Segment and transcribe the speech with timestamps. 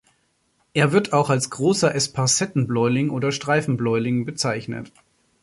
[0.73, 4.91] Er wird auch als Großer Esparsetten-Bläuling oder Streifen-Bläuling bezeichnet.